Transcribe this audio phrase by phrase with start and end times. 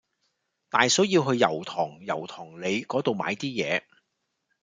[0.71, 3.83] 大嫂要去油塘油塘里嗰度買啲嘢